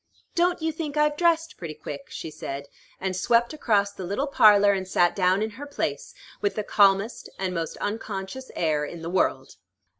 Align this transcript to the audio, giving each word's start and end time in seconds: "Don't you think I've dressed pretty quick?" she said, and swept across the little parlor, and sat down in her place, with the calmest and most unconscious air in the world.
"Don't 0.33 0.63
you 0.63 0.71
think 0.71 0.97
I've 0.97 1.15
dressed 1.15 1.57
pretty 1.57 1.75
quick?" 1.75 2.07
she 2.09 2.31
said, 2.31 2.69
and 2.99 3.15
swept 3.15 3.53
across 3.53 3.91
the 3.91 4.03
little 4.03 4.25
parlor, 4.25 4.73
and 4.73 4.87
sat 4.87 5.15
down 5.15 5.43
in 5.43 5.51
her 5.61 5.67
place, 5.67 6.15
with 6.41 6.55
the 6.55 6.63
calmest 6.63 7.29
and 7.37 7.53
most 7.53 7.77
unconscious 7.77 8.49
air 8.55 8.83
in 8.83 9.03
the 9.03 9.11
world. 9.11 9.57